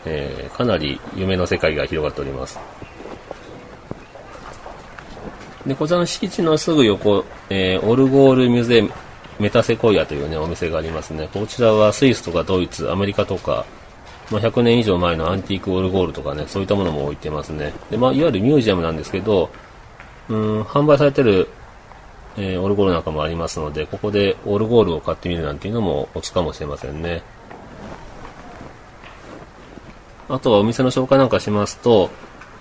[0.05, 2.59] えー、かなり夢の世界が広がっております。
[5.67, 8.89] で、こちらの敷地のすぐ横、えー、オルゴールミュゼ
[9.39, 11.29] メタセコイアというね、お店がありますね。
[11.33, 13.67] こちらはスイスとかドイツ、アメリカとか、
[14.31, 17.73] まあ、100年以上前のアンティークオルゴールとかね、そういったものも置いてますね。
[17.91, 19.51] で、まあ、いわゆるミュージアムなんですけど、
[20.29, 21.49] うん、販売されてる、
[22.39, 27.23] えー、オルゴールなんかもありますので、ここでオルゴールを買ってみるなんていうのもおつかもしれませんね。
[30.29, 32.11] あとはお店の紹介なんかしますと、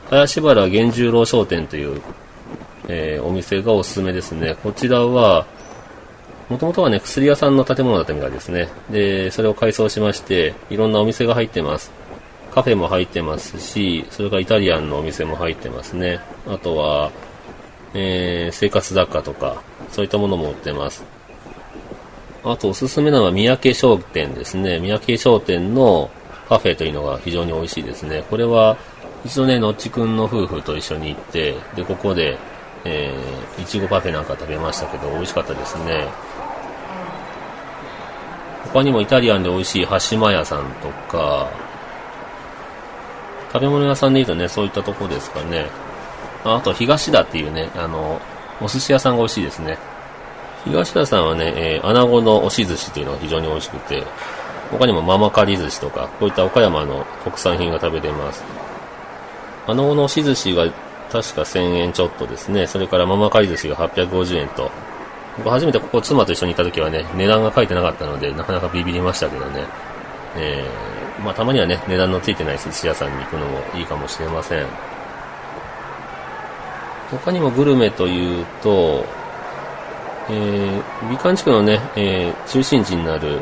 [0.09, 2.01] 林原源十郎商店という、
[2.87, 4.55] えー、お店がおすすめですね。
[4.63, 5.45] こちらは、
[6.49, 8.69] もともとはね、薬屋さんの建物だったみたいですね。
[8.91, 11.91] で、それを改装しまして、いろんなお店が入ってます。
[12.53, 16.19] カフェも入ってますし、それからイタリアンのお店も入ってますね。
[16.47, 17.11] あとは、
[17.95, 21.03] えー、生活雑貨とか、そういったものも売ってます。
[22.43, 24.79] あとおすすめなのは三宅商店ですね。
[24.79, 26.11] 三宅商店の
[26.47, 28.23] カフェというのが非常に美味しいですね。
[28.29, 28.77] これは、
[29.25, 32.37] 一度ね、のっちくんの夫婦と一緒に行って、で、ここで、
[32.83, 36.07] えー、いちごパフェなんか食べましたけど、美味しかったですね。
[38.71, 41.49] 他にもイタリアンで美味しい橋間屋さんとか、
[43.53, 45.67] 食べ物屋さんで言うとね、そういったとこですかね。
[46.45, 48.21] あと、東田っていうね、あの、
[48.61, 49.77] お寿司屋さんが美味しいですね。
[50.65, 54.03] 東田さんはね、えー、穴子の押し寿司というのが非常に美味しくて、
[54.71, 58.43] 他にもママカリ寿司とか、こういった岡山の国産品が食べれます。
[59.67, 60.65] 穴子の押し寿司が
[61.11, 62.67] 確か1000円ちょっとですね。
[62.67, 64.71] それからママカリ寿司が850円と。
[65.37, 69.63] 僕初めてここ妻と一緒にいた時はね、値段が書いてなかったので、なかなかビビりましたけどね。
[70.37, 74.65] えー、まあたまにはね、値段のついてない寿司屋さんに行くのもいいかもしれません。
[77.11, 79.05] 他にもグルメというと、
[80.29, 83.41] えー、美観地区のね、えー、中心地になる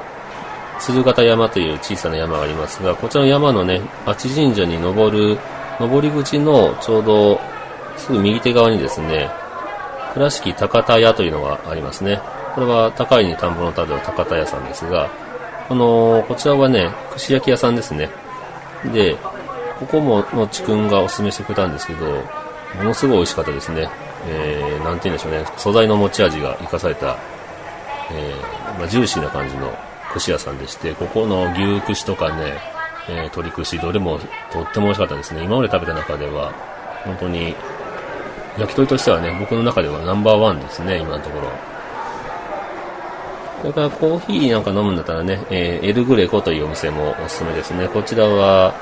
[0.80, 5.38] 鶴形山という小さな山がありますが、こちらの山のね、八神社に登る、
[5.80, 7.40] 登り口のちょうど
[7.98, 9.30] すぐ右手側にですね、
[10.14, 12.20] 倉敷高田屋というのがありますね。
[12.54, 15.10] これは高いに田んぼの田では高田屋さんですが、
[15.68, 18.10] この、こちらはね、串焼き屋さんですね。
[18.94, 19.16] で、
[19.80, 22.06] ここものちくんがおすすめしてくれたんですけど、
[22.76, 23.90] ものすごい美味しかったですね。
[24.28, 27.18] えー、なんて言うんでしょうね、素材の持ち味が生かされた、
[28.12, 29.74] えー、まあ、ジューシーな感じの
[30.14, 32.54] 串屋さんでして、ここの牛串とかね、
[33.10, 34.20] えー、鶏串、どれも
[34.52, 35.44] とっても美味しかったですね。
[35.44, 36.54] 今まで食べた中では、
[37.04, 37.56] 本当に、
[38.58, 41.50] 焼き鳥としてはね、僕の中ではナンバーワンですね、今のところ。
[43.62, 47.88] それからコーヒーなんか飲むんだったらね、えー、エルグレコというお店もおすすめですね。
[47.88, 48.74] こちらは、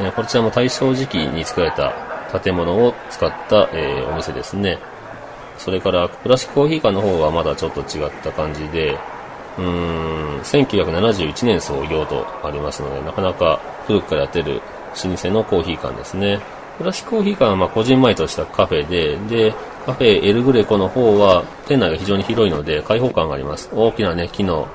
[0.00, 4.78] えー、こちらも大正時期に作られた建物を使った、えー、お店ですね。
[5.58, 8.98] それから、クラシックコーヒー館の方はまだちょっと違った感じで、
[9.58, 14.62] うーん、1971年創業とありますので、なかなか古くからやってる
[15.04, 16.40] 老舗のコーヒー館ですね。
[16.78, 23.68] クラシックコーヒー館はまあこじんまりとしたカフェで、で、カフェエルグレコの方は店内が非常に広いので開放感があります。
[23.72, 24.68] 大きなね、木の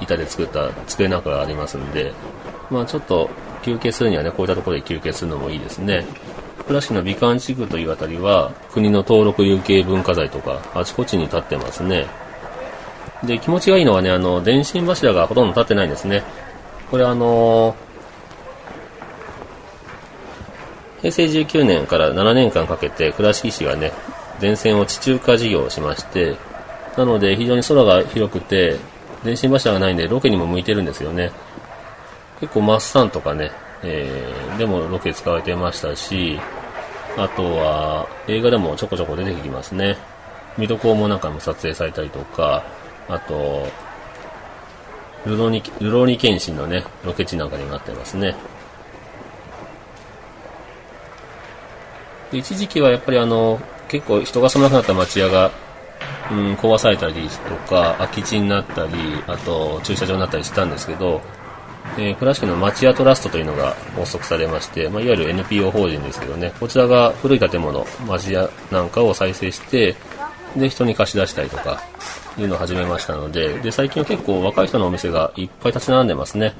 [0.00, 2.12] 板で作った机なんかがありますんで、
[2.70, 3.28] まあちょっと
[3.62, 6.04] 休憩するにはね、こういったところで休憩するのもいいですね。
[6.68, 12.06] 倉敷の美観地区というあたりは、国の登録有形文化財とか、あちこちに立ってますね。
[13.24, 16.22] で、気持ちがいいのはね、あの、電信柱がほとんど立ってないんですね。
[16.90, 17.76] これあの
[21.00, 23.92] 平成19年から7年間かけて倉敷市がね、
[24.40, 26.36] 電線を地中化事業をしまして、
[26.96, 28.78] なので非常に空が広くて、
[29.24, 31.30] 電信柱がないんでロケにも向いてるんですよね。
[32.40, 33.52] 結構マッサンとかね、
[33.82, 36.40] えー、でもロケ使われてましたし、
[37.18, 39.98] あとは映画でもちょこちょこ出てきますね。
[40.56, 42.64] 水戸黄門なんかも撮影されたりとか、
[43.08, 43.66] あと、
[45.26, 48.36] ルロニ、ルロニケンシンのね、ロケ地なんかにもなってますね。
[52.32, 55.50] 一時期はやっぱりあの、結構人が住まなくなった町屋が、
[56.30, 58.92] うん、壊されたりとか、空き地になったり、
[59.26, 61.20] あと駐車場になったりしたんですけど、
[61.96, 69.96] えー、倉敷の町屋トラストというのが発足されまして、まあ、いわゆる NPO 法人ですけどね、こちらが古い建物、町屋なんかを再生して、
[70.56, 71.82] で、人に貸し出したりとか、
[72.38, 76.54] いうのを始めましたので、で、最近は結構若い人のお店がいっぱい立ち並んでますね。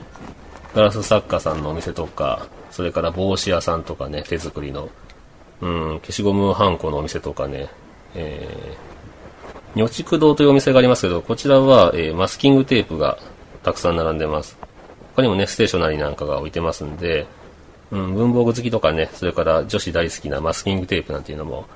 [0.75, 4.88] ガラス作家さんのお店とか、それから帽子屋さんとかね、手作りの、
[5.61, 7.69] うん、消しゴムハンコのお店とかね、
[8.14, 13.19] えー、女畜堂というお店がありますけど、こちらは、えー、マスキングテープが
[13.62, 14.59] たくさん並んでます。
[15.18, 17.26] 他にもね、ステーショナリーなんかが置いてますんで、
[17.90, 21.66] うん、文房具好きとかね、それから女子大好きなマスキングテープなんていうのも、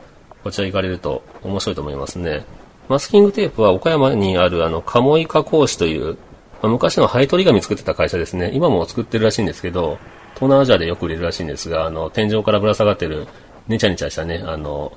[0.44, 2.44] こちら行かれると面白いと思いますね。
[2.88, 6.14] マスキングテープは岡山にあるあの、鴨井加工士という、
[6.62, 8.52] まあ、昔の灰取り紙作ってた会社ですね。
[8.54, 9.98] 今も作ってるらしいんですけど、
[10.34, 13.26] 東南アジアでよく売れるらしいんですが、あの、天井からぶら下がってる、
[13.66, 14.92] ねちゃねちゃしたね、あの、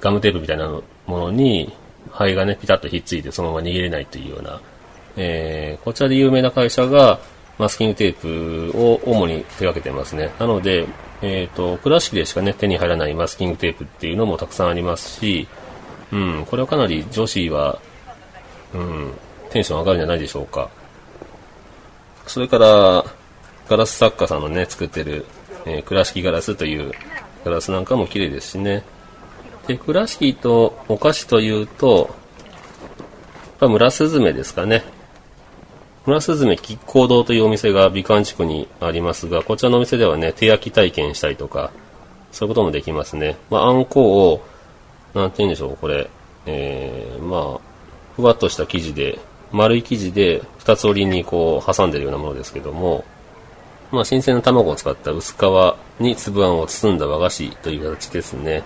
[0.00, 1.74] ガムテープみたいなものに、
[2.12, 4.60] 灰がね、ピタッとひっついてそのまま逃げれないというような、
[5.16, 7.18] えー、こちらで有名な会社が、
[7.58, 10.30] マスキングテープを主に手掛けてますね。
[10.38, 10.86] なので、
[11.22, 15.48] えっ、ー、と、倉敷でしかね、手に入らないマスキングテープっていうのもたくさんありますし、
[16.12, 17.80] うん、これはかなり女子は、
[18.72, 19.12] うん、
[19.50, 20.70] テンション上がるんじゃないでしょうか。
[22.26, 23.04] それから、
[23.68, 25.26] ガラス作家さんのね、作ってる、
[25.66, 26.92] えー、倉敷ガラスという
[27.44, 28.84] ガラスなんかも綺麗ですしね。
[29.66, 32.14] で、倉敷とお菓子というと、
[33.60, 34.84] 村スズメですかね。
[36.08, 41.70] 村すずめ吉光堂というお店が美観地区にありますが、こちらのお店ではね、手焼き体験したりとか、
[42.32, 43.36] そういうこともできますね。
[43.50, 44.42] まあ、あんこを、
[45.12, 46.08] なんて言うんでしょう、これ、
[46.46, 47.60] えー、まあ、
[48.16, 49.18] ふわっとした生地で、
[49.52, 53.04] 丸い生地で二つ折りにこう挟んでるようなものですけども、
[53.92, 58.62] まあ、新鮮な卵を使った薄皮に粒あんを包んだ和菓子という形ですね。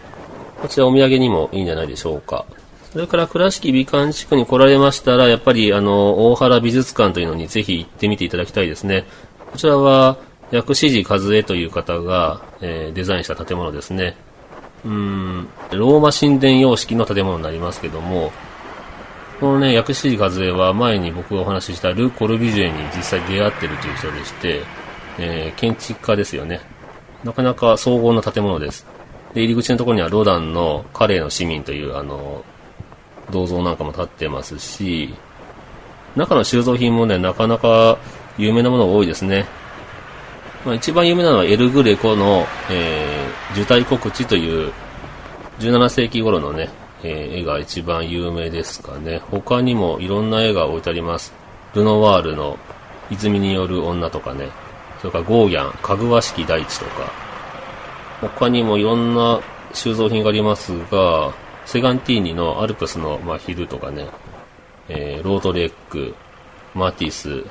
[0.61, 2.45] こちらお土産にもいいんじゃないでしょうか。
[2.93, 9.07] それから倉敷美観地区に来られましたら、やっぱりあの、大原美術館というのにぜひ行ってみていただきたいですね。
[9.51, 10.19] こちらは、
[10.51, 14.15] 薬師寺和江という方が、えー、デザインした建物ですね。
[14.85, 18.31] うん、ローマ神殿様式の建物になりますけども、
[19.41, 24.63] このね、薬師寺和江は前に僕がお話ししたル・コルビジュエに実際出会ってるという人でして、
[25.19, 26.61] えー、建築家ですよね。
[27.25, 28.85] なかなか荘厳な建物です。
[29.33, 32.45] で、入り口のところにはロダンのカレーの市民という、あの、
[33.33, 35.13] 銅像なんかも立ってますし、
[36.15, 37.99] 中の収蔵品もね、なかなか
[38.39, 39.47] 有名なものが多いですね。
[40.65, 44.73] まあ、一番有名なのはエルグレコの、えー、受胎告知という
[45.59, 46.69] 17世紀頃のね、
[47.03, 49.21] えー、絵が一番有名ですかね。
[49.31, 51.33] 他にもいろんな絵が置いてあります。
[51.75, 52.59] ルノワールの
[53.11, 54.49] 泉による女とかね、
[55.01, 57.11] それからゴーギャン、かぐわしき大地とか、
[58.21, 59.41] 他にもいろんな
[59.73, 61.33] 収蔵品がありますが、
[61.67, 64.09] セガンティーニのアルプスの真昼とかね、
[64.89, 66.15] えー、ロートレック、
[66.75, 67.45] マティス、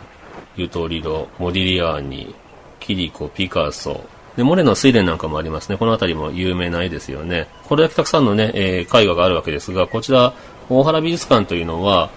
[0.55, 2.36] ユトリロ、モディリアーニ、
[2.80, 4.03] キリコ、ピカソ、
[4.36, 5.78] で、モレの睡蓮なんかもありますね。
[5.78, 7.47] この辺りも有名な絵ですよね。
[7.66, 10.34] これだけたくさんのね、えー、絵画があるわけですが、こちら、
[10.70, 12.09] 大原美術館というのは、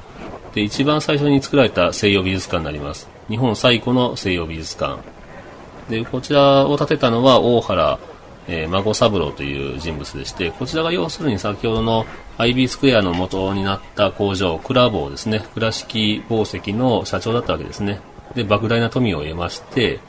[0.54, 3.08] で、一番最初に作られた西洋美術館になります。
[3.28, 5.02] 日本最古の西洋美術館。
[5.90, 7.98] で、こちらを建てたのは大原、
[8.46, 18.00] えー、孫三郎という人物でして、こちらが要するに先ほどのアイビースクエアの元になった工場、クラボーですね、倉敷宝石の社長だったわけですね。
[18.34, 20.00] で、莫大な富を得まして、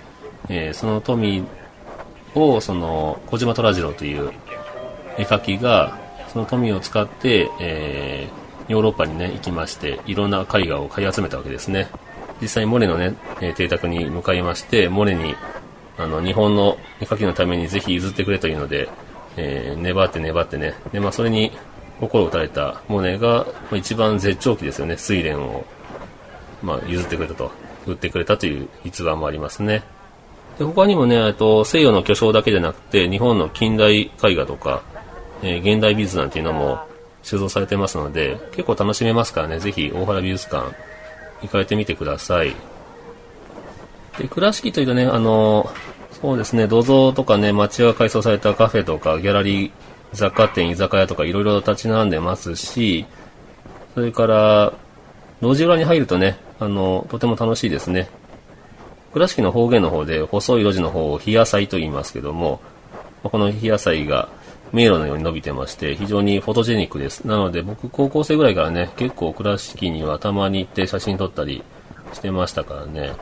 [0.50, 1.44] えー、その富
[2.36, 4.32] を、その、小島虎次郎という
[5.18, 5.98] 絵描きが、
[6.34, 11.88] その富を使って、えー、ヨーロッパにね、行きまして、いろんな絵画を買い集めたわけですね。
[12.42, 15.36] 実際モネのね、え邸宅に向かいまして、モネに、
[15.98, 18.90] あの、日本の絵描きのためにぜひ譲ってくれというので、
[19.38, 20.74] えー、粘って粘ってね。
[20.92, 21.52] で、まあ、それに
[22.00, 25.66] 心を打たれたモネが、まあ、一番絶頂期ですよね、睡蓮を、
[26.62, 27.52] まあ、譲ってくれたと、
[27.86, 29.84] 売ってくれたという逸話もありますね。
[30.58, 34.84] で他にもね、えっと西洋の巨匠だけじゃなくて、日本の近代絵画とか、
[35.42, 36.80] えー、現代美術なんていうのも
[37.24, 40.74] 収蔵されてますので、結構楽しめますからね、ぜひ大原美術館
[41.42, 42.56] 行かれてみてください。
[44.20, 45.70] で、倉敷というとね、あの、
[46.22, 49.72] そうですね、土蔵とかね、街が改装されたカフェとか、ギャラリー、
[50.14, 53.06] 雑貨店、居酒屋とかいろいろ立ち並んでますし、
[53.94, 54.74] それから、
[55.42, 58.10] 路地裏に入るとね、あの、とても楽しいですね。
[59.16, 62.60] 倉敷の方言の方で細い路地の方を日野菜と言いますけども、
[63.24, 64.28] この日野菜が
[64.74, 67.26] 迷路のように伸びてまして非常にフォトジェニックです。
[67.26, 71.64] なので僕高校生ぐらいからね、結構倉敷にはたまに行って写真撮ったり
[72.12, 73.14] してましたからね、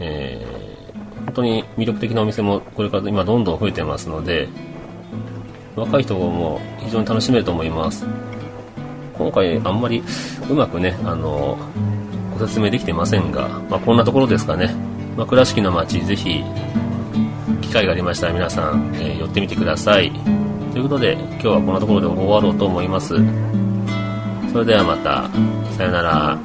[0.00, 4.48] えー、本当に魅力的なお店もこれから今どんどん増えてますので、
[5.76, 8.04] 若い人も非常に楽しめると思います。
[9.16, 10.02] 今回あんまり
[10.48, 11.58] うまくね、あの、
[12.38, 14.74] ご説明できてませんが、まあ、こんなところですかね。
[15.16, 16.44] まあ、倉敷の街、ぜひ、
[17.60, 20.12] 機会がありましたら皆さん、えー、寄ってみてください。
[20.72, 23.14] ということで、今日はこんなところで終わろうと思います。
[24.52, 25.28] それではまた、
[25.76, 26.38] さようなら。